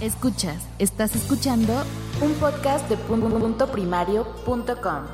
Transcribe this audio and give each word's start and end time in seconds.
Escuchas, 0.00 0.60
estás 0.80 1.14
escuchando 1.14 1.72
un 2.20 2.32
podcast 2.34 2.88
de 2.88 2.96
punto 2.96 3.70
primario.com. 3.70 5.04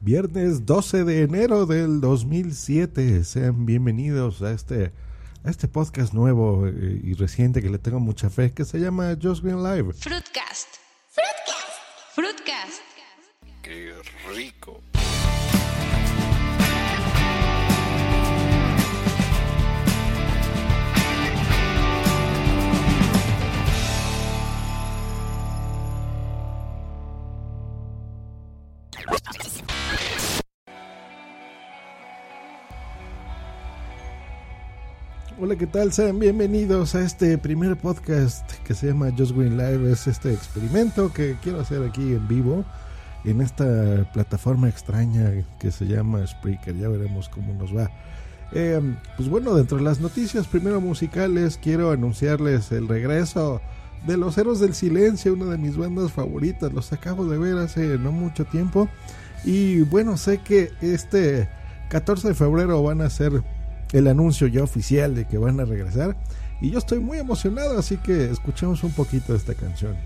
Viernes 0.00 0.64
12 0.64 1.04
de 1.04 1.22
enero 1.22 1.66
del 1.66 2.00
2007. 2.00 3.24
Sean 3.24 3.66
bienvenidos 3.66 4.40
a 4.40 4.52
este, 4.52 4.92
a 5.44 5.50
este 5.50 5.68
podcast 5.68 6.14
nuevo 6.14 6.66
eh, 6.66 7.00
y 7.04 7.12
reciente 7.12 7.60
que 7.60 7.68
le 7.68 7.78
tengo 7.78 8.00
mucha 8.00 8.30
fe 8.30 8.52
que 8.52 8.64
se 8.64 8.78
llama 8.80 9.14
Just 9.20 9.44
Green 9.44 9.62
Live. 9.62 9.92
Fruitcast. 9.92 10.68
Fruitcast. 11.10 12.14
Fruitcast. 12.14 12.80
Qué 13.62 13.92
rico. 14.34 14.80
¿Qué 35.58 35.66
tal? 35.66 35.90
Sean 35.90 36.18
bienvenidos 36.18 36.94
a 36.94 37.02
este 37.02 37.38
primer 37.38 37.76
podcast 37.76 38.50
que 38.64 38.74
se 38.74 38.88
llama 38.88 39.10
Just 39.16 39.34
Green 39.34 39.56
Live. 39.56 39.90
Es 39.90 40.06
este 40.06 40.34
experimento 40.34 41.10
que 41.10 41.36
quiero 41.42 41.60
hacer 41.60 41.82
aquí 41.82 42.12
en 42.12 42.28
vivo 42.28 42.62
en 43.24 43.40
esta 43.40 44.10
plataforma 44.12 44.68
extraña 44.68 45.32
que 45.58 45.70
se 45.70 45.86
llama 45.86 46.26
Spreaker. 46.26 46.76
Ya 46.76 46.88
veremos 46.88 47.30
cómo 47.30 47.54
nos 47.54 47.74
va. 47.74 47.90
Eh, 48.52 48.80
pues 49.16 49.30
bueno, 49.30 49.54
dentro 49.54 49.78
de 49.78 49.84
las 49.84 49.98
noticias 49.98 50.46
primero 50.46 50.82
musicales, 50.82 51.58
quiero 51.62 51.90
anunciarles 51.90 52.70
el 52.72 52.86
regreso 52.86 53.62
de 54.06 54.18
Los 54.18 54.36
Héroes 54.36 54.60
del 54.60 54.74
Silencio, 54.74 55.32
una 55.32 55.46
de 55.46 55.56
mis 55.56 55.78
bandas 55.78 56.12
favoritas. 56.12 56.70
Los 56.74 56.92
acabo 56.92 57.24
de 57.24 57.38
ver 57.38 57.56
hace 57.56 57.96
no 57.96 58.12
mucho 58.12 58.44
tiempo. 58.44 58.90
Y 59.42 59.82
bueno, 59.82 60.18
sé 60.18 60.38
que 60.38 60.70
este 60.82 61.48
14 61.88 62.28
de 62.28 62.34
febrero 62.34 62.82
van 62.82 63.00
a 63.00 63.08
ser 63.08 63.42
el 63.92 64.08
anuncio 64.08 64.46
ya 64.46 64.62
oficial 64.62 65.14
de 65.14 65.26
que 65.26 65.38
van 65.38 65.60
a 65.60 65.64
regresar. 65.64 66.16
Y 66.60 66.70
yo 66.70 66.78
estoy 66.78 67.00
muy 67.00 67.18
emocionado, 67.18 67.78
así 67.78 67.96
que 67.98 68.30
escuchemos 68.30 68.82
un 68.82 68.92
poquito 68.92 69.32
de 69.32 69.38
esta 69.38 69.54
canción. 69.54 69.96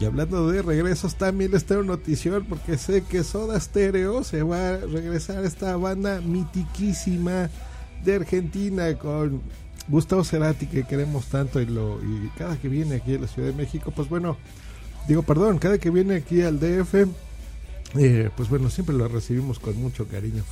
Y 0.00 0.04
hablando 0.04 0.50
de 0.50 0.62
regresos, 0.62 1.14
también 1.16 1.52
les 1.52 1.64
tengo 1.64 1.82
notición 1.82 2.44
porque 2.48 2.76
sé 2.76 3.02
que 3.02 3.22
Soda 3.22 3.60
Stereo 3.60 4.24
se 4.24 4.42
va 4.42 4.70
a 4.70 4.76
regresar 4.78 5.44
a 5.44 5.46
esta 5.46 5.76
banda 5.76 6.20
mitiquísima 6.20 7.50
de 8.04 8.14
Argentina 8.14 8.98
con 8.98 9.42
Gustavo 9.88 10.24
Cerati 10.24 10.66
que 10.66 10.84
queremos 10.84 11.26
tanto 11.26 11.60
y 11.60 11.66
lo 11.66 12.00
y 12.02 12.30
cada 12.36 12.56
que 12.56 12.68
viene 12.68 12.96
aquí 12.96 13.14
a 13.14 13.18
la 13.18 13.26
Ciudad 13.26 13.48
de 13.48 13.54
México, 13.54 13.92
pues 13.94 14.08
bueno, 14.08 14.36
digo 15.06 15.22
perdón, 15.22 15.58
cada 15.58 15.78
que 15.78 15.90
viene 15.90 16.16
aquí 16.16 16.42
al 16.42 16.58
DF, 16.58 17.06
eh, 17.98 18.30
pues 18.36 18.48
bueno, 18.48 18.70
siempre 18.70 18.96
lo 18.96 19.08
recibimos 19.08 19.58
con 19.58 19.76
mucho 19.80 20.06
cariño. 20.08 20.44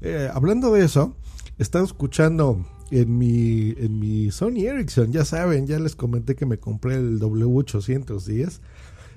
Eh, 0.00 0.30
hablando 0.32 0.72
de 0.72 0.84
eso, 0.84 1.16
están 1.58 1.84
escuchando 1.84 2.64
en 2.90 3.18
mi, 3.18 3.74
en 3.78 3.98
mi 3.98 4.30
Sony 4.30 4.66
Ericsson, 4.66 5.12
ya 5.12 5.24
saben, 5.24 5.66
ya 5.66 5.78
les 5.78 5.94
comenté 5.94 6.34
que 6.34 6.46
me 6.46 6.58
compré 6.58 6.94
el 6.96 7.20
W810. 7.20 8.60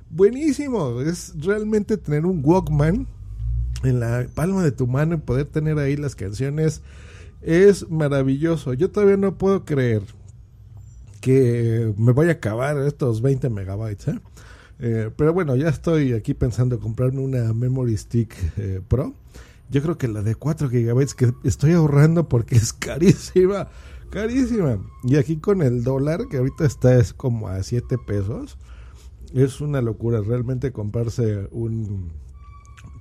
Buenísimo, 0.10 1.02
es 1.02 1.34
realmente 1.40 1.98
tener 1.98 2.26
un 2.26 2.42
Walkman 2.44 3.08
en 3.84 4.00
la 4.00 4.28
palma 4.34 4.64
de 4.64 4.72
tu 4.72 4.88
mano 4.88 5.16
y 5.16 5.18
poder 5.20 5.46
tener 5.46 5.80
ahí 5.80 5.96
las 5.96 6.16
canciones. 6.16 6.82
Es 7.42 7.90
maravilloso. 7.90 8.74
Yo 8.74 8.92
todavía 8.92 9.18
no 9.18 9.38
puedo 9.38 9.66
creer 9.66 10.04
que 11.22 11.94
me 11.98 12.12
vaya 12.12 12.32
a 12.32 12.34
acabar 12.34 12.78
estos 12.80 13.22
20 13.22 13.50
megabytes. 13.50 14.10
¿eh? 14.10 14.20
Eh, 14.80 15.10
pero 15.16 15.34
bueno, 15.34 15.56
ya 15.56 15.70
estoy 15.70 16.14
aquí 16.14 16.34
pensando 16.34 16.80
comprarme 16.80 17.22
una 17.22 17.54
Memory 17.54 17.98
Stick 17.98 18.36
eh, 18.58 18.82
Pro 18.88 19.14
yo 19.72 19.82
creo 19.82 19.98
que 19.98 20.10
la 20.10 20.22
de 20.22 20.36
4 20.36 20.70
gigabytes 20.70 21.16
que 21.16 21.34
estoy 21.46 21.72
ahorrando 21.72 22.28
porque 22.28 22.56
es 22.56 22.74
carísima, 22.74 23.70
carísima. 24.10 24.80
Y 25.04 25.16
aquí 25.16 25.38
con 25.38 25.62
el 25.62 25.84
dólar, 25.84 26.28
que 26.30 26.38
ahorita 26.38 26.66
está 26.66 26.98
es 26.98 27.14
como 27.14 27.48
a 27.48 27.64
7 27.64 27.98
pesos, 28.06 28.58
es 29.34 29.62
una 29.62 29.82
locura. 29.82 30.20
Realmente 30.22 30.72
comprarse 30.74 31.48
un... 31.52 32.12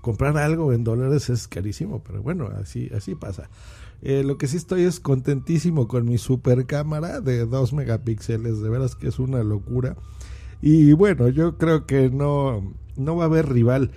Comprar 0.00 0.38
algo 0.38 0.72
en 0.72 0.84
dólares 0.84 1.28
es 1.28 1.46
carísimo, 1.46 2.02
pero 2.02 2.22
bueno, 2.22 2.48
así, 2.58 2.88
así 2.96 3.14
pasa. 3.14 3.50
Eh, 4.00 4.22
lo 4.24 4.38
que 4.38 4.46
sí 4.46 4.56
estoy 4.56 4.84
es 4.84 4.98
contentísimo 4.98 5.88
con 5.88 6.06
mi 6.06 6.16
super 6.16 6.64
cámara 6.66 7.20
de 7.20 7.44
2 7.44 7.72
megapíxeles, 7.74 8.60
de 8.60 8.70
veras 8.70 8.94
que 8.94 9.08
es 9.08 9.18
una 9.18 9.42
locura. 9.42 9.96
Y 10.62 10.92
bueno, 10.92 11.28
yo 11.28 11.58
creo 11.58 11.84
que 11.84 12.10
no, 12.10 12.74
no 12.96 13.16
va 13.16 13.24
a 13.24 13.26
haber 13.26 13.48
rival. 13.48 13.90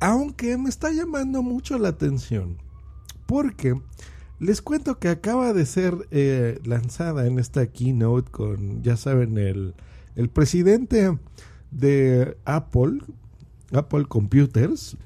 Aunque 0.00 0.58
me 0.58 0.68
está 0.68 0.92
llamando 0.92 1.42
mucho 1.42 1.78
la 1.78 1.88
atención. 1.88 2.58
Porque 3.26 3.74
les 4.38 4.60
cuento 4.60 4.98
que 4.98 5.08
acaba 5.08 5.52
de 5.52 5.64
ser 5.66 6.06
eh, 6.10 6.60
lanzada 6.64 7.26
en 7.26 7.38
esta 7.38 7.66
keynote 7.66 8.30
con, 8.30 8.82
ya 8.82 8.96
saben, 8.96 9.38
el, 9.38 9.74
el 10.14 10.28
presidente 10.28 11.18
de 11.70 12.36
Apple, 12.44 13.00
Apple 13.72 14.04
Computers, 14.06 14.96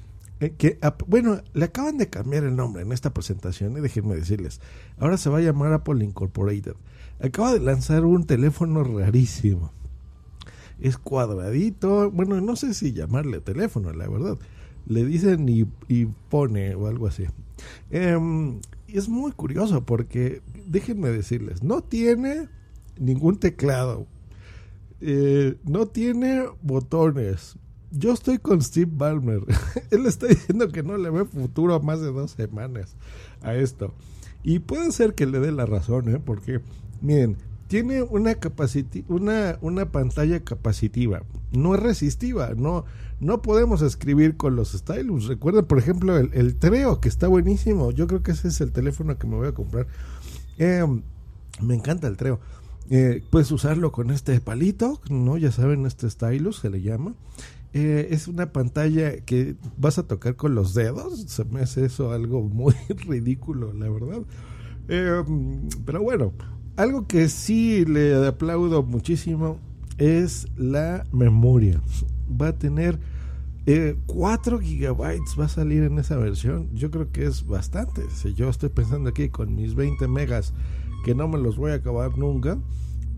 eh, 0.41 0.53
que, 0.57 0.77
bueno, 1.07 1.41
le 1.53 1.65
acaban 1.65 1.97
de 1.97 2.09
cambiar 2.09 2.43
el 2.43 2.55
nombre 2.55 2.81
en 2.81 2.91
esta 2.91 3.13
presentación, 3.13 3.77
y 3.77 3.79
déjenme 3.79 4.15
decirles, 4.15 4.59
ahora 4.99 5.17
se 5.17 5.29
va 5.29 5.37
a 5.37 5.41
llamar 5.41 5.71
Apple 5.71 6.03
Incorporated. 6.03 6.73
Acaba 7.21 7.53
de 7.53 7.59
lanzar 7.59 8.03
un 8.03 8.25
teléfono 8.25 8.83
rarísimo. 8.83 9.71
Es 10.79 10.97
cuadradito, 10.97 12.11
bueno, 12.11 12.41
no 12.41 12.55
sé 12.55 12.73
si 12.73 12.91
llamarle 12.91 13.39
teléfono, 13.39 13.93
la 13.93 14.09
verdad 14.09 14.37
le 14.85 15.05
dicen 15.05 15.47
y, 15.47 15.65
y 15.87 16.05
pone 16.29 16.75
o 16.75 16.87
algo 16.87 17.07
así. 17.07 17.25
Eh, 17.89 18.17
es 18.87 19.09
muy 19.09 19.31
curioso 19.31 19.85
porque, 19.85 20.41
déjenme 20.65 21.09
decirles, 21.09 21.63
no 21.63 21.81
tiene 21.81 22.49
ningún 22.99 23.37
teclado, 23.37 24.07
eh, 24.99 25.55
no 25.63 25.87
tiene 25.87 26.45
botones. 26.61 27.57
Yo 27.91 28.13
estoy 28.13 28.37
con 28.37 28.61
Steve 28.61 28.91
Ballmer. 28.93 29.41
Él 29.91 30.05
está 30.05 30.27
diciendo 30.27 30.69
que 30.69 30.83
no 30.83 30.97
le 30.97 31.09
ve 31.09 31.25
futuro 31.25 31.75
a 31.75 31.79
más 31.79 31.99
de 32.01 32.11
dos 32.11 32.31
semanas 32.31 32.95
a 33.41 33.55
esto. 33.55 33.93
Y 34.43 34.59
puede 34.59 34.91
ser 34.91 35.13
que 35.13 35.25
le 35.25 35.39
dé 35.39 35.51
la 35.51 35.65
razón, 35.65 36.13
¿eh? 36.13 36.19
porque, 36.23 36.61
miren, 37.01 37.37
tiene 37.71 38.01
una, 38.01 38.35
una, 39.07 39.57
una 39.61 39.91
pantalla 39.93 40.43
capacitiva, 40.43 41.23
no 41.53 41.73
es 41.73 41.79
resistiva, 41.79 42.51
no, 42.53 42.83
no 43.21 43.41
podemos 43.41 43.81
escribir 43.81 44.35
con 44.35 44.57
los 44.57 44.73
stylus. 44.73 45.27
Recuerden, 45.27 45.63
por 45.63 45.77
ejemplo, 45.77 46.17
el, 46.17 46.55
Treo, 46.57 46.99
que 46.99 47.07
está 47.07 47.29
buenísimo. 47.29 47.91
Yo 47.91 48.07
creo 48.07 48.23
que 48.23 48.31
ese 48.31 48.49
es 48.49 48.59
el 48.59 48.73
teléfono 48.73 49.17
que 49.17 49.25
me 49.25 49.37
voy 49.37 49.47
a 49.47 49.53
comprar. 49.53 49.87
Eh, 50.57 50.85
me 51.61 51.73
encanta 51.73 52.09
el 52.09 52.17
Treo. 52.17 52.41
Eh, 52.89 53.23
puedes 53.29 53.49
usarlo 53.53 53.93
con 53.93 54.11
este 54.11 54.41
palito, 54.41 54.99
¿no? 55.09 55.37
Ya 55.37 55.53
saben, 55.53 55.85
este 55.85 56.09
stylus 56.09 56.57
se 56.57 56.69
le 56.69 56.81
llama. 56.81 57.13
Eh, 57.71 58.09
es 58.11 58.27
una 58.27 58.51
pantalla 58.51 59.15
que 59.21 59.55
vas 59.77 59.97
a 59.97 60.03
tocar 60.03 60.35
con 60.35 60.55
los 60.55 60.73
dedos. 60.73 61.21
Se 61.21 61.45
me 61.45 61.61
hace 61.61 61.85
eso 61.85 62.11
algo 62.11 62.41
muy 62.41 62.73
ridículo, 63.07 63.71
la 63.71 63.89
verdad. 63.89 64.23
Pero 65.85 66.01
bueno, 66.01 66.33
algo 66.75 67.07
que 67.07 67.29
sí 67.29 67.85
le 67.85 68.25
aplaudo 68.25 68.83
muchísimo 68.83 69.59
es 69.97 70.47
la 70.55 71.05
memoria. 71.11 71.81
Va 72.29 72.49
a 72.49 72.57
tener 72.57 72.99
eh, 73.67 73.95
4 74.07 74.59
gigabytes, 74.59 75.35
va 75.39 75.45
a 75.45 75.49
salir 75.49 75.83
en 75.83 75.99
esa 75.99 76.15
versión. 76.17 76.69
Yo 76.73 76.89
creo 76.89 77.11
que 77.11 77.25
es 77.25 77.45
bastante. 77.45 78.09
Si 78.09 78.33
yo 78.33 78.49
estoy 78.49 78.69
pensando 78.69 79.09
aquí 79.09 79.29
con 79.29 79.55
mis 79.55 79.75
20 79.75 80.07
megas 80.07 80.53
que 81.03 81.15
no 81.15 81.27
me 81.27 81.37
los 81.37 81.57
voy 81.57 81.71
a 81.71 81.75
acabar 81.75 82.17
nunca. 82.17 82.57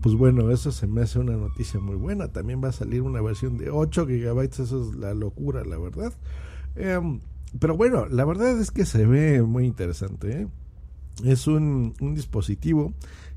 Pues 0.00 0.14
bueno, 0.16 0.50
eso 0.50 0.70
se 0.70 0.86
me 0.86 1.00
hace 1.00 1.18
una 1.18 1.36
noticia 1.36 1.80
muy 1.80 1.96
buena. 1.96 2.28
También 2.28 2.62
va 2.62 2.68
a 2.68 2.72
salir 2.72 3.02
una 3.02 3.22
versión 3.22 3.56
de 3.56 3.70
8 3.70 4.06
gigabytes, 4.06 4.60
eso 4.60 4.90
es 4.90 4.96
la 4.96 5.14
locura, 5.14 5.64
la 5.64 5.78
verdad. 5.78 6.12
Em, 6.76 7.20
pero 7.58 7.76
bueno, 7.76 8.06
la 8.06 8.24
verdad 8.24 8.58
es 8.60 8.70
que 8.70 8.84
se 8.84 9.06
ve 9.06 9.42
muy 9.42 9.64
interesante. 9.64 10.42
¿eh? 10.42 10.48
Es 11.24 11.46
un, 11.46 11.94
un 12.00 12.14
dispositivo 12.14 12.92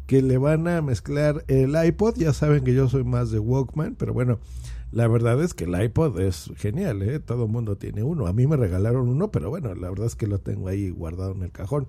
que 0.08 0.22
le 0.22 0.38
van 0.38 0.68
a 0.68 0.82
mezclar 0.82 1.44
el 1.48 1.76
iPod. 1.76 2.16
Ya 2.16 2.34
saben 2.34 2.64
que 2.64 2.74
yo 2.74 2.90
soy 2.90 3.04
más 3.04 3.30
de 3.30 3.40
Walkman, 3.40 3.96
pero 3.96 4.14
bueno, 4.14 4.40
la 4.92 5.08
verdad 5.08 5.44
es 5.44 5.54
que 5.54 5.66
el 5.66 5.80
iPod 5.80 6.20
es 6.20 6.50
genial, 6.56 7.04
¿eh? 7.04 7.20
todo 7.20 7.44
el 7.44 7.52
mundo 7.52 7.76
tiene 7.76 8.04
uno. 8.04 8.26
A 8.26 8.34
mí 8.34 8.48
me 8.48 8.56
regalaron 8.56 9.10
uno, 9.10 9.30
pero 9.32 9.50
bueno, 9.50 9.76
la 9.76 9.90
verdad 9.90 10.08
es 10.08 10.16
que 10.16 10.28
lo 10.28 10.40
tengo 10.40 10.70
ahí 10.70 10.90
guardado 10.90 11.34
en 11.34 11.44
el 11.44 11.52
cajón. 11.52 11.88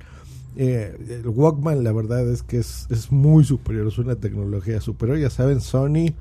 Eh, 0.56 0.96
el 1.08 1.28
Walkman, 1.28 1.84
la 1.84 1.92
verdad 1.92 2.28
es 2.28 2.42
que 2.42 2.58
es, 2.58 2.86
es 2.90 3.12
muy 3.12 3.44
superior, 3.44 3.86
es 3.86 3.98
una 3.98 4.16
tecnología 4.16 4.80
superior. 4.80 5.18
Ya 5.18 5.30
saben, 5.30 5.60
Sony 5.60 6.12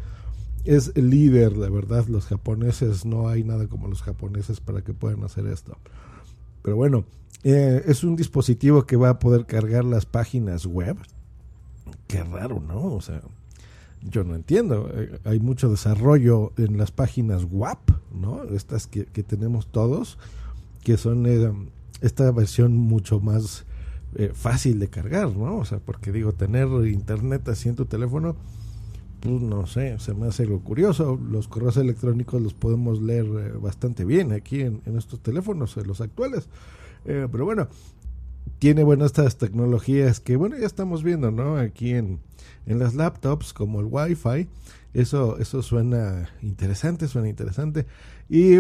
es 0.66 0.96
líder, 0.96 1.58
la 1.58 1.70
verdad. 1.70 2.06
Los 2.08 2.28
japoneses, 2.28 3.06
no 3.06 3.28
hay 3.28 3.44
nada 3.44 3.68
como 3.68 3.88
los 3.88 4.04
japoneses 4.04 4.60
para 4.60 4.84
que 4.84 4.94
puedan 4.94 5.24
hacer 5.24 5.48
esto. 5.48 5.78
Pero 6.62 6.76
bueno, 6.76 7.06
eh, 7.44 7.84
es 7.88 8.04
un 8.04 8.16
dispositivo 8.16 8.86
que 8.86 8.98
va 8.98 9.10
a 9.10 9.20
poder 9.20 9.46
cargar 9.48 9.86
las 9.86 10.06
páginas 10.06 10.68
web. 10.68 10.98
Qué 12.08 12.24
raro, 12.24 12.60
¿no? 12.60 12.94
O 12.94 13.02
sea, 13.02 13.22
yo 14.02 14.24
no 14.24 14.36
entiendo. 14.36 14.90
Eh, 14.94 15.20
hay 15.24 15.40
mucho 15.40 15.70
desarrollo 15.70 16.54
en 16.58 16.78
las 16.78 16.92
páginas 16.92 17.46
WAP, 17.50 17.92
¿no? 18.14 18.44
Estas 18.46 18.88
que, 18.88 19.06
tenemos 19.06 19.68
todos, 19.68 20.18
que 20.84 20.98
son 20.98 21.26
eh, 21.26 21.52
esta 22.02 22.32
versión 22.32 22.78
mucho 22.78 23.20
más 23.20 23.66
eh, 24.16 24.32
fácil 24.34 24.80
de 24.80 24.90
cargar, 24.90 25.36
¿no? 25.36 25.58
O 25.58 25.66
sea, 25.66 25.80
porque 25.80 26.12
digo, 26.12 26.34
tener 26.34 26.68
internet 26.88 27.48
así 27.50 27.70
en 27.70 27.76
tu 27.76 27.86
teléfono, 27.86 28.36
pues 29.20 29.42
no 29.42 29.66
sé, 29.66 29.98
se 30.00 30.14
me 30.14 30.28
hace 30.28 30.44
algo 30.44 30.60
curioso. 30.60 31.20
Los 31.30 31.48
correos 31.48 31.78
electrónicos 31.78 32.42
los 32.42 32.54
podemos 32.54 33.02
leer 33.02 33.58
bastante 33.60 34.06
bien 34.06 34.32
aquí 34.32 34.62
en, 34.62 34.82
en, 34.86 34.98
estos 34.98 35.20
teléfonos, 35.22 35.76
en 35.78 35.88
los 35.88 36.02
actuales. 36.02 36.48
pero 37.04 37.46
bueno, 37.46 37.68
tiene, 38.60 38.84
bueno, 38.84 39.06
estas 39.06 39.38
tecnologías 39.38 40.20
que, 40.20 40.36
bueno, 40.36 40.58
ya 40.58 40.66
estamos 40.66 41.04
viendo, 41.04 41.32
¿no? 41.32 41.58
Aquí 41.58 41.92
en, 41.92 42.20
en 42.66 42.80
las 42.80 42.96
laptops, 42.96 43.54
como 43.54 43.80
el 43.80 43.88
Wi-Fi. 43.90 44.48
Eso, 44.94 45.38
eso 45.38 45.62
suena 45.62 46.30
interesante, 46.42 47.08
suena 47.08 47.30
interesante. 47.30 47.86
Y 48.30 48.58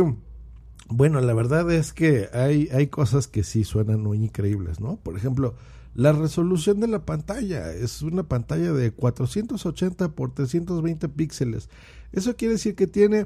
bueno, 0.90 1.20
la 1.20 1.34
verdad 1.34 1.70
es 1.72 1.94
que 1.94 2.30
hay, 2.34 2.70
hay 2.72 2.88
cosas 2.88 3.28
que 3.28 3.44
sí 3.44 3.64
suenan 3.64 4.02
muy 4.02 4.18
increíbles, 4.24 4.80
¿no? 4.80 4.98
Por 4.98 5.18
ejemplo, 5.18 5.56
la 5.96 6.14
resolución 6.14 6.80
de 6.80 6.88
la 6.88 7.06
pantalla 7.06 7.74
es 7.74 8.02
una 8.04 8.24
pantalla 8.24 8.72
de 8.72 8.92
480 8.92 10.10
por 10.10 10.34
320 10.34 11.10
píxeles. 11.10 11.70
Eso 12.12 12.36
quiere 12.36 12.54
decir 12.54 12.76
que 12.76 12.88
tiene 12.88 13.26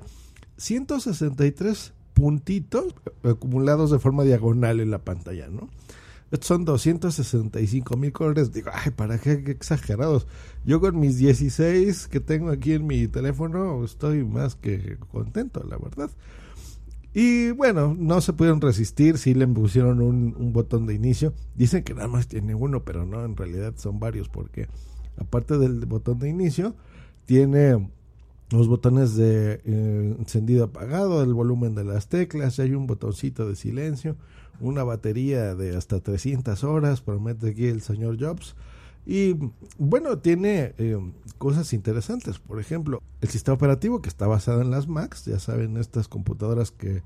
163 0.57 1.94
puntitos 2.13 2.95
acumulados 3.24 3.91
de 3.91 4.00
forma 4.00 4.24
diagonal 4.24 4.79
en 4.79 4.89
la 4.89 5.00
pantalla, 5.00 5.47
¿no? 5.50 5.69
Estos 6.31 6.48
son 6.48 6.63
265 6.63 7.98
mil 7.98 8.13
colores. 8.13 8.54
Digo, 8.54 8.72
ay, 8.74 8.92
¿para 8.92 9.18
qué? 9.18 9.44
qué 9.44 9.51
exagerados. 9.51 10.28
Yo 10.66 10.80
con 10.80 10.98
mis 10.98 11.18
16 11.18 12.07
que 12.07 12.22
tengo 12.22 12.50
aquí 12.50 12.72
en 12.72 12.88
mi 12.88 13.07
teléfono 13.10 13.83
estoy 13.83 14.24
más 14.24 14.56
que 14.56 14.98
contento, 15.12 15.62
la 15.69 15.78
verdad. 15.78 16.10
Y 17.13 17.51
bueno, 17.51 17.94
no 18.00 18.22
se 18.22 18.31
pudieron 18.31 18.62
resistir, 18.62 19.18
sí 19.18 19.33
le 19.33 19.45
pusieron 19.45 20.01
un, 20.01 20.54
botón 20.54 20.88
de 20.88 20.94
inicio. 20.94 21.33
Dicen 21.56 21.83
que 21.83 21.94
nada 21.94 22.07
más 22.07 22.28
tiene 22.28 22.56
uno, 22.56 22.86
pero 22.86 23.06
no, 23.06 23.25
en 23.25 23.36
realidad 23.36 23.74
son 23.75 24.00
varios 24.00 24.30
porque 24.30 24.69
aparte 25.18 25.57
del 25.57 25.86
botón 25.86 26.19
de 26.19 26.30
inicio, 26.30 26.74
tiene 27.25 27.92
los 28.51 28.69
botones 28.69 29.16
de 29.16 29.62
eh, 29.66 30.16
encendido 30.18 30.63
apagado, 30.63 31.22
el 31.22 31.34
volumen 31.34 31.75
de 31.75 31.84
las 31.84 32.07
teclas, 32.07 32.60
hay 32.60 32.74
un 32.74 32.88
botoncito 32.88 33.48
de 33.50 33.57
silencio 33.57 34.16
una 34.62 34.84
batería 34.84 35.56
de 35.56 35.75
hasta 35.75 36.00
300 36.00 36.63
horas, 36.63 37.02
promete 37.02 37.50
aquí 37.50 37.68
el 37.68 37.81
señor 37.81 38.18
Jobs. 38.19 38.56
Y 39.06 39.36
bueno, 39.78 40.19
tiene 40.19 40.75
eh, 40.78 40.98
cosas 41.38 41.74
interesantes. 41.74 42.40
Por 42.40 42.60
ejemplo, 42.60 43.02
el 43.22 43.30
sistema 43.30 43.56
operativo 43.56 44.02
que 44.02 44.10
está 44.10 44.28
basado 44.28 44.62
en 44.62 44.72
las 44.72 44.88
Macs. 44.88 45.25
Ya 45.25 45.40
saben, 45.40 45.78
estas 45.78 46.08
computadoras 46.08 46.72
que 46.72 47.02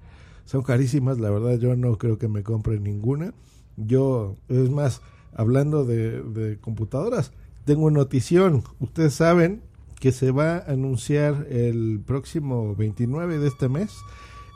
son 0.46 0.62
carísimas. 0.62 1.20
La 1.20 1.30
verdad, 1.30 1.58
yo 1.58 1.76
no 1.76 1.98
creo 1.98 2.18
que 2.18 2.28
me 2.28 2.44
compre 2.44 2.80
ninguna. 2.80 3.34
Yo, 3.78 4.36
es 4.50 4.70
más, 4.70 5.02
hablando 5.34 5.86
de, 5.86 6.22
de 6.22 6.60
computadoras, 6.60 7.32
tengo 7.64 7.90
notición. 7.92 8.64
Ustedes 8.80 9.14
saben 9.14 9.62
que 10.00 10.12
se 10.12 10.32
va 10.32 10.58
a 10.58 10.72
anunciar 10.72 11.48
el 11.50 12.02
próximo 12.06 12.76
29 12.76 13.40
de 13.40 13.48
este 13.48 13.70
mes 13.70 13.96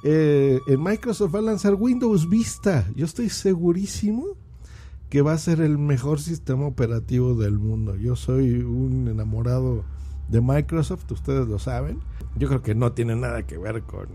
eh, 0.04 0.60
Microsoft 0.78 1.36
va 1.36 1.40
a 1.40 1.44
lanzar 1.44 1.76
Windows 1.76 2.30
Vista. 2.30 2.88
Yo 2.96 3.06
estoy 3.06 3.30
segurísimo 3.30 4.38
que 5.10 5.22
va 5.22 5.34
a 5.34 5.38
ser 5.38 5.62
el 5.62 5.78
mejor 5.78 6.20
sistema 6.22 6.66
operativo 6.66 7.36
del 7.36 7.58
mundo. 7.58 7.96
Yo 7.96 8.16
soy 8.16 8.62
un 8.62 9.08
enamorado 9.08 9.84
de 10.28 10.42
Microsoft, 10.42 11.12
ustedes 11.12 11.48
lo 11.48 11.60
saben. 11.60 12.00
Yo 12.36 12.48
creo 12.48 12.62
que 12.62 12.76
no 12.76 12.94
tiene 12.94 13.16
nada 13.16 13.46
que 13.46 13.58
ver 13.58 13.82
con, 13.84 14.08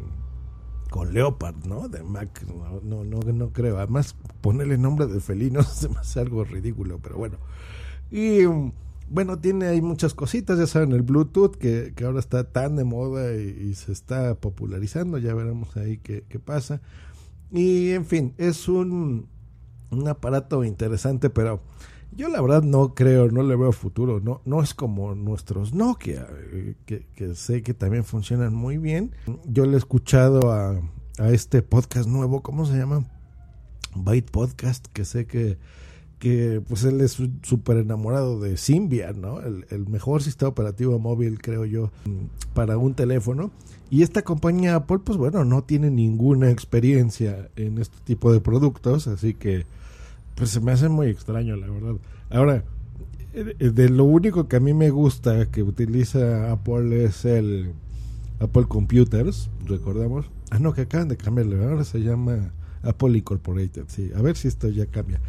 con 0.91 1.13
Leopard, 1.13 1.67
¿no? 1.67 1.89
De 1.89 2.03
Mac, 2.05 2.45
no, 2.47 3.05
no, 3.05 3.21
no, 3.21 3.53
creo. 3.53 3.79
Además, 3.79 4.15
ponerle 4.41 4.79
nombre 4.79 5.07
de 5.07 5.21
felino 5.21 5.61
me 5.93 5.99
hace 5.99 6.21
algo 6.21 6.45
ridículo, 6.45 7.01
pero 7.03 7.17
bueno. 7.17 7.39
Y 8.11 8.45
bueno, 9.09 9.39
tiene 9.39 9.67
ahí 9.67 9.83
muchas 9.83 10.15
cositas, 10.15 10.59
ya 10.59 10.67
saben, 10.67 10.93
el 10.93 11.03
Bluetooth 11.03 11.57
que, 11.57 11.93
que 11.95 12.05
ahora 12.05 12.21
está 12.21 12.45
tan 12.45 12.77
de 12.77 12.85
moda 12.85 13.35
y, 13.35 13.75
se 13.75 13.93
está 13.93 14.35
popularizando, 14.35 15.19
ya 15.19 15.35
veremos 15.35 15.77
ahí 15.77 15.99
qué, 15.99 16.25
qué 16.29 16.39
pasa. 16.39 16.81
Y 17.51 17.91
en 17.91 18.05
fin, 18.05 18.35
es 18.39 18.69
un, 18.69 19.29
un 19.91 20.09
aparato 20.09 20.65
interesante, 20.65 21.31
pero 21.31 21.61
yo 22.17 22.29
la 22.29 22.41
verdad 22.41 22.63
no 22.63 22.95
creo, 22.95 23.31
no 23.31 23.43
le 23.43 23.57
veo 23.57 23.73
futuro, 23.73 24.21
no, 24.21 24.41
no 24.45 24.63
es 24.63 24.75
como 24.75 25.15
nuestros 25.15 25.75
Nokia, 25.75 26.27
eh, 26.53 26.75
que, 26.87 27.07
que 27.15 27.35
sé 27.35 27.63
que 27.63 27.75
también 27.75 28.05
funcionan 28.05 28.55
muy 28.55 28.79
bien. 28.79 29.13
Yo 29.45 29.67
le 29.67 29.75
he 29.75 29.79
escuchado 29.79 30.53
a, 30.53 30.81
a 31.19 31.31
este 31.31 31.63
podcast 31.63 32.09
nuevo, 32.09 32.43
¿cómo 32.43 32.67
se 32.67 32.77
llama? 32.77 33.05
Byte 33.95 34.31
Podcast, 34.31 34.87
que 34.93 35.05
sé 35.05 35.27
que 35.27 35.59
que 36.19 36.63
pues 36.67 36.85
él 36.85 37.01
es 37.01 37.21
súper 37.43 37.79
enamorado 37.79 38.41
de 38.41 38.57
Symbian, 38.57 39.21
¿no? 39.21 39.41
El, 39.41 39.87
mejor 39.89 40.23
sistema 40.23 40.49
operativo 40.49 40.99
móvil, 40.99 41.41
creo 41.41 41.65
yo, 41.65 41.91
para 42.55 42.79
un 42.79 42.95
teléfono. 42.95 43.51
Y 43.91 44.03
esta 44.03 44.23
compañía 44.23 44.75
Apple, 44.75 45.01
pues 45.05 45.19
bueno, 45.19 45.45
no 45.45 45.63
tiene 45.63 45.91
ninguna 45.91 46.51
experiencia 46.51 47.49
en 47.57 47.79
este 47.79 47.99
tipo 48.05 48.33
de 48.33 48.41
productos, 48.41 49.07
así 49.07 49.35
que 49.35 49.67
pues 50.35 50.51
se 50.51 50.61
me 50.61 50.73
hace 50.73 50.89
muy 50.89 51.09
extraño, 51.09 51.57
la 51.57 51.69
verdad. 51.69 51.95
Ahora, 52.31 52.65
eh, 53.35 53.71
de 53.71 53.89
lo 53.89 54.05
único 54.05 54.49
que 54.49 54.57
a 54.57 54.61
mí 54.61 54.75
me 54.75 54.91
gusta 54.91 55.51
que 55.51 55.63
utiliza 55.63 56.53
Apple 56.53 57.05
es 57.05 57.25
el 57.25 57.73
Apple 58.41 58.65
Computers, 58.67 59.51
recordamos. 59.67 60.31
Ah, 60.51 60.59
no, 60.59 60.73
que 60.73 60.83
acaban 60.83 61.09
de 61.09 61.17
cambiarle, 61.17 61.63
ahora 61.65 61.85
se 61.85 62.01
llama 62.01 62.53
Apple 62.83 63.19
Incorporated, 63.19 63.85
sí. 63.89 64.11
A 64.15 64.23
ver 64.23 64.37
si 64.37 64.49
esto 64.49 64.69
ya 64.69 64.87
cambia. 64.87 65.21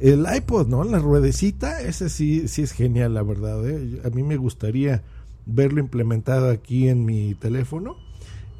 El 0.00 0.26
iPod, 0.34 0.66
¿no? 0.66 0.82
La 0.82 0.98
ruedecita, 0.98 1.82
ese 1.82 2.08
sí, 2.08 2.48
sí 2.48 2.62
es 2.62 2.72
genial, 2.72 3.12
la 3.12 3.22
verdad. 3.22 3.68
¿eh? 3.68 4.00
A 4.02 4.08
mí 4.08 4.22
me 4.22 4.38
gustaría 4.38 5.02
verlo 5.44 5.80
implementado 5.80 6.50
aquí 6.50 6.88
en 6.88 7.04
mi 7.04 7.34
teléfono. 7.34 7.96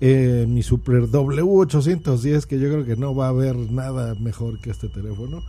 Eh, 0.03 0.45
mi 0.47 0.63
Super 0.63 1.05
W810, 1.05 2.45
que 2.45 2.59
yo 2.59 2.69
creo 2.69 2.85
que 2.85 2.97
no 2.97 3.15
va 3.15 3.27
a 3.27 3.31
haber 3.31 3.57
nada 3.57 4.15
mejor 4.17 4.61
que 4.61 4.71
este 4.71 4.89
teléfono. 4.89 5.43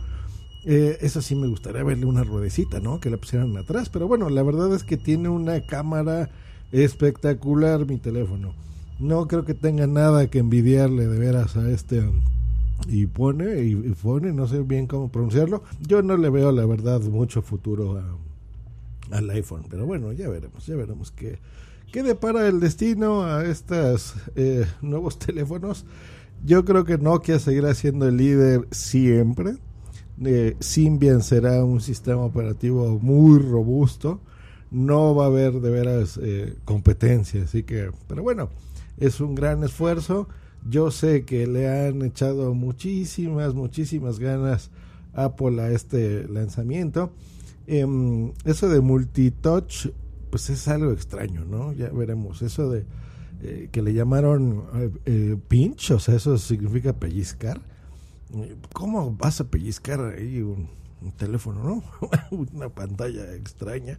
Eh, 0.64 0.96
eso 1.02 1.20
sí 1.20 1.34
me 1.34 1.46
gustaría 1.46 1.82
verle 1.82 2.06
una 2.06 2.24
ruedecita, 2.24 2.80
¿no? 2.80 2.98
Que 2.98 3.10
la 3.10 3.18
pusieran 3.18 3.54
atrás. 3.58 3.90
Pero 3.90 4.08
bueno, 4.08 4.30
la 4.30 4.42
verdad 4.42 4.74
es 4.74 4.84
que 4.84 4.96
tiene 4.96 5.28
una 5.28 5.60
cámara 5.60 6.30
espectacular 6.72 7.86
mi 7.86 7.98
teléfono. 7.98 8.54
No 8.98 9.28
creo 9.28 9.44
que 9.44 9.54
tenga 9.54 9.86
nada 9.86 10.28
que 10.28 10.38
envidiarle 10.38 11.06
de 11.06 11.18
veras 11.18 11.56
a 11.56 11.68
este 11.70 12.02
y 12.88 13.06
pone 13.06 13.62
y, 13.62 13.74
pone, 14.02 14.32
no 14.32 14.46
sé 14.46 14.60
bien 14.62 14.86
cómo 14.86 15.10
pronunciarlo. 15.10 15.62
Yo 15.86 16.02
no 16.02 16.16
le 16.16 16.30
veo 16.30 16.52
la 16.52 16.66
verdad 16.66 17.00
mucho 17.02 17.42
futuro 17.42 18.02
al 19.10 19.30
iPhone, 19.30 19.64
pero 19.68 19.86
bueno, 19.86 20.12
ya 20.12 20.28
veremos, 20.28 20.66
ya 20.66 20.76
veremos 20.76 21.10
qué, 21.10 21.38
qué 21.92 22.02
depara 22.02 22.48
el 22.48 22.60
destino 22.60 23.24
a 23.24 23.44
estos 23.44 24.14
eh, 24.36 24.66
nuevos 24.80 25.18
teléfonos. 25.18 25.84
Yo 26.44 26.64
creo 26.64 26.84
que 26.84 26.98
Nokia 26.98 27.38
seguirá 27.38 27.74
siendo 27.74 28.08
el 28.08 28.16
líder 28.16 28.66
siempre. 28.72 29.56
Eh, 30.24 30.56
será 30.60 31.64
un 31.64 31.80
sistema 31.80 32.22
operativo 32.22 32.98
muy 33.00 33.38
robusto. 33.38 34.20
No 34.70 35.14
va 35.14 35.24
a 35.24 35.26
haber 35.28 35.60
de 35.60 35.70
veras 35.70 36.18
eh, 36.22 36.56
competencia, 36.64 37.44
así 37.44 37.62
que, 37.62 37.90
pero 38.08 38.22
bueno, 38.22 38.48
es 38.98 39.20
un 39.20 39.34
gran 39.34 39.62
esfuerzo 39.62 40.28
yo 40.68 40.90
sé 40.90 41.24
que 41.24 41.46
le 41.46 41.68
han 41.68 42.02
echado 42.02 42.54
muchísimas, 42.54 43.54
muchísimas 43.54 44.18
ganas 44.18 44.70
Apple 45.12 45.60
a 45.60 45.70
este 45.70 46.28
lanzamiento. 46.28 47.12
Em, 47.66 48.32
eso 48.44 48.68
de 48.68 48.80
multitouch, 48.80 49.88
pues 50.30 50.50
es 50.50 50.66
algo 50.68 50.92
extraño, 50.92 51.44
¿no? 51.44 51.72
Ya 51.72 51.90
veremos. 51.90 52.42
Eso 52.42 52.70
de 52.70 52.84
eh, 53.42 53.68
que 53.72 53.82
le 53.82 53.92
llamaron 53.92 54.64
eh, 54.74 54.90
eh, 55.06 55.36
pinch, 55.48 55.90
o 55.90 55.98
sea, 55.98 56.14
eso 56.14 56.38
significa 56.38 56.92
pellizcar. 56.92 57.60
¿Cómo 58.72 59.14
vas 59.14 59.40
a 59.40 59.50
pellizcar 59.50 60.00
ahí 60.16 60.40
un, 60.40 60.68
teléfono, 61.16 61.62
no? 61.64 61.82
Una 62.54 62.68
pantalla 62.68 63.34
extraña. 63.34 63.98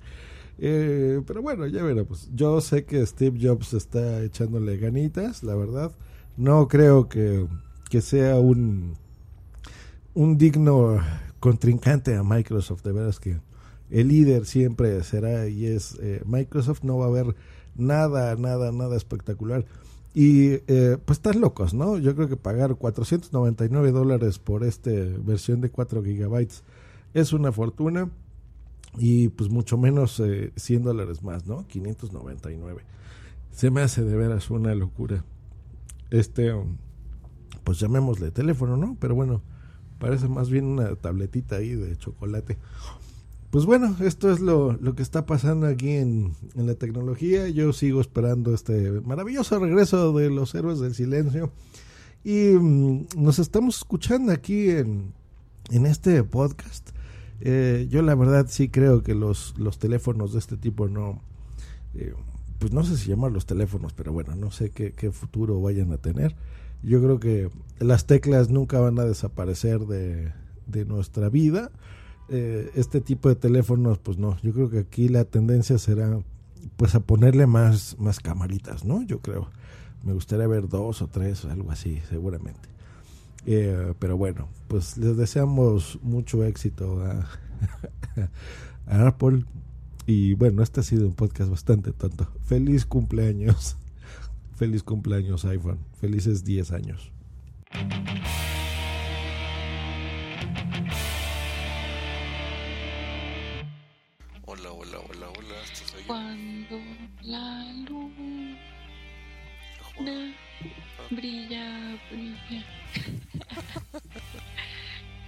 pero 0.58 1.41
bueno, 1.41 1.67
ya 1.67 1.84
veremos. 1.84 2.29
Yo 2.34 2.62
sé 2.62 2.86
que 2.86 3.05
Steve 3.05 3.38
Jobs 3.41 3.74
está 3.74 4.24
echándole 4.24 4.77
ganitas, 4.77 5.43
la 5.43 5.55
verdad. 5.55 5.91
No 6.37 6.67
creo 6.67 7.09
que, 7.09 7.47
que 7.89 8.01
sea 8.01 8.39
un, 8.39 8.95
un 10.13 10.37
digno 10.37 10.99
contrincante 11.39 12.15
a 12.15 12.23
Microsoft. 12.23 12.83
De 12.83 12.91
veras 12.91 13.19
que 13.19 13.39
el 13.89 14.07
líder 14.07 14.45
siempre 14.45 15.03
será 15.03 15.47
y 15.47 15.65
es 15.65 15.97
Microsoft. 16.25 16.83
No 16.83 16.97
va 16.97 17.05
a 17.05 17.09
haber 17.09 17.35
nada, 17.75 18.35
nada, 18.35 18.71
nada 18.71 18.95
espectacular. 18.95 19.65
Y 20.13 20.61
eh, 20.67 20.97
pues 21.03 21.17
están 21.17 21.41
locos, 21.41 21.73
¿no? 21.73 21.97
Yo 21.97 22.15
creo 22.15 22.29
que 22.29 22.37
pagar 22.37 22.75
499 22.75 23.91
dólares 23.91 24.37
por 24.37 24.63
esta 24.63 24.91
versión 24.91 25.59
de 25.61 25.71
4 25.71 26.03
gigabytes 26.03 26.63
es 27.15 27.33
una 27.33 27.51
fortuna 27.51 28.09
y 28.97 29.29
pues 29.29 29.49
mucho 29.49 29.75
menos 29.77 30.19
eh, 30.19 30.51
100 30.55 30.83
dólares 30.83 31.23
más, 31.23 31.47
¿no? 31.47 31.65
599. 31.67 32.83
Se 33.51 33.71
me 33.71 33.81
hace 33.81 34.03
de 34.03 34.15
veras 34.15 34.51
una 34.51 34.75
locura. 34.75 35.23
Este, 36.13 36.53
pues 37.63 37.79
llamémosle 37.79 38.29
teléfono, 38.29 38.77
¿no? 38.77 38.96
Pero 39.00 39.15
bueno, 39.15 39.41
parece 39.98 40.27
más 40.27 40.51
bien 40.51 40.65
una 40.65 40.96
tabletita 40.96 41.55
ahí 41.55 41.74
de 41.74 41.98
chocolate. 41.98 42.60
Pues 43.50 43.65
bueno, 43.65 43.96
esto 44.00 44.32
es 44.32 44.39
lo, 44.39 44.77
que 44.96 45.01
está 45.01 45.25
pasando 45.25 45.65
aquí 45.65 45.89
en, 45.89 46.34
la 46.53 46.75
tecnología. 46.75 47.50
Yo 47.50 47.74
sigo 47.74 48.00
esperando 48.00 48.53
este 48.53 49.01
maravilloso 49.01 49.58
regreso 49.58 50.13
de 50.13 50.29
los 50.29 50.53
héroes 50.53 50.79
del 50.79 50.93
silencio. 50.93 51.51
Y 52.24 52.51
mm, 52.60 53.08
nos 53.17 53.39
estamos 53.39 53.77
escuchando 53.77 54.32
aquí 54.32 54.70
en, 54.70 55.13
este 55.72 56.24
podcast. 56.24 56.91
Eh, 57.39 57.88
yo 57.89 58.03
la 58.03 58.13
verdad 58.13 58.46
sí 58.50 58.70
creo 58.70 59.01
que 59.01 59.15
los, 59.15 59.55
los 59.58 59.79
teléfonos 59.79 60.34
de 60.34 60.39
este 60.39 60.58
tipo 60.58 60.88
no... 60.88 61.24
Eh, 61.96 62.13
pues 62.63 62.72
no 62.72 62.86
sé 62.86 62.96
si 62.96 63.10
llamar 63.10 63.34
los 63.34 63.46
teléfonos, 63.46 63.91
pero 63.91 64.13
bueno, 64.13 64.38
no 64.38 64.50
sé 64.50 64.70
qué, 64.70 65.12
futuro 65.12 65.60
vayan 65.60 65.91
a 65.91 65.98
tener. 65.98 66.34
Yo 66.82 67.01
creo 67.01 67.20
que 67.20 67.50
las 67.79 68.08
teclas 68.08 68.50
nunca 68.50 68.79
van 68.79 68.98
a 69.00 69.03
desaparecer 69.03 69.82
de, 69.82 70.32
de 70.65 70.86
nuestra 70.86 71.27
vida 71.27 71.72
eh, 72.29 72.72
este 72.75 73.01
tipo 73.01 73.27
de 73.27 73.36
teléfonos, 73.36 74.00
pues 74.00 74.17
no, 74.17 74.38
yo 74.41 74.53
creo 74.53 74.70
que 74.70 74.79
aquí 74.79 75.10
la 75.10 75.25
tendencia 75.25 75.77
será 75.77 76.22
pues 76.77 76.96
a 76.96 77.01
ponerle 77.01 77.48
más, 77.48 77.98
más 78.00 78.22
camaritas, 78.22 78.86
¿no? 78.86 79.03
Yo 79.03 79.20
creo. 79.20 79.50
Me 80.03 80.13
gustaría 80.13 80.48
ver 80.48 80.70
dos 80.70 81.01
o 81.01 81.08
tres, 81.08 81.43
algo 81.43 81.70
así, 81.70 82.00
seguramente. 82.08 82.70
Eh, 83.46 83.93
pero 84.00 84.15
bueno, 84.15 84.48
pues 84.70 84.98
les 84.98 85.17
deseamos 85.17 86.00
mucho 86.01 86.46
éxito 86.46 87.03
a, 87.03 87.27
Apple. 89.05 89.43
Y 90.05 90.33
bueno, 90.33 90.63
este 90.63 90.81
ha 90.81 90.83
sido 90.83 91.07
un 91.07 91.15
podcast 91.15 91.50
bastante 91.50 91.93
tonto. 91.93 92.27
Feliz 92.45 92.86
cumpleaños. 92.86 93.77
Feliz 94.55 94.83
cumpleaños 94.83 95.45
iPhone. 95.45 95.79
Felices 96.00 96.43
10 96.43 96.72
años. 96.72 97.12
Cuando 106.05 106.77
la 107.22 107.74
luna 107.88 108.33
brilla, 111.10 111.98
brilla. 112.10 112.65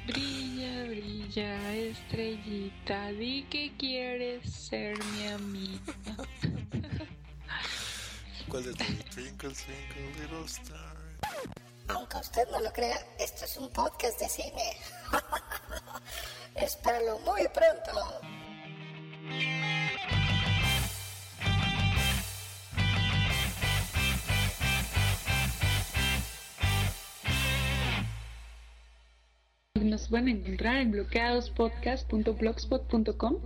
brilla, 0.06 0.86
brilla, 0.88 1.74
estrellita, 1.74 3.12
di 3.12 3.44
que 3.50 3.76
quieres 3.78 4.52
ser 4.52 4.98
mi 5.06 5.28
amiga. 5.28 5.94
¿Cuál 8.50 8.64
es 8.64 8.80
el 8.80 9.04
Twinkle 9.06 9.54
Twinkle 9.54 10.14
Little 10.20 10.46
Star? 10.46 10.96
Aunque 11.88 12.18
usted 12.18 12.48
no 12.52 12.60
lo 12.60 12.72
crea, 12.72 12.98
esto 13.20 13.46
es 13.46 13.58
un 13.58 13.70
podcast 13.70 14.20
de 14.20 14.30
cine. 14.30 14.78
Espero 16.56 17.20
muy 17.20 17.48
pronto. 17.50 18.22
Nos 29.96 30.10
pueden 30.10 30.28
encontrar 30.28 30.82
en 30.82 30.92
bloqueadospodcast.blogspot.com 30.92 33.38